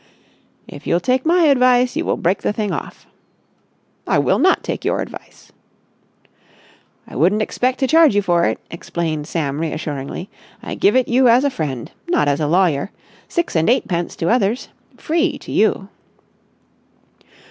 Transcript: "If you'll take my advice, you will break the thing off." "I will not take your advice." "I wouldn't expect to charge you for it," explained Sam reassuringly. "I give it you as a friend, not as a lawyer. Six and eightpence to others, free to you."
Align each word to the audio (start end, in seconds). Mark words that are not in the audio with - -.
"If 0.67 0.87
you'll 0.87 0.99
take 0.99 1.27
my 1.27 1.43
advice, 1.43 1.95
you 1.95 2.05
will 2.05 2.17
break 2.17 2.41
the 2.41 2.51
thing 2.51 2.71
off." 2.71 3.05
"I 4.07 4.17
will 4.17 4.39
not 4.39 4.63
take 4.63 4.83
your 4.83 4.99
advice." 4.99 5.51
"I 7.07 7.15
wouldn't 7.15 7.43
expect 7.43 7.77
to 7.81 7.87
charge 7.87 8.15
you 8.15 8.23
for 8.23 8.45
it," 8.45 8.57
explained 8.71 9.27
Sam 9.27 9.59
reassuringly. 9.61 10.27
"I 10.63 10.73
give 10.73 10.95
it 10.95 11.07
you 11.07 11.27
as 11.27 11.43
a 11.43 11.51
friend, 11.51 11.91
not 12.07 12.27
as 12.27 12.39
a 12.39 12.47
lawyer. 12.47 12.89
Six 13.29 13.55
and 13.55 13.69
eightpence 13.69 14.15
to 14.15 14.29
others, 14.31 14.69
free 14.97 15.37
to 15.37 15.51
you." 15.51 15.87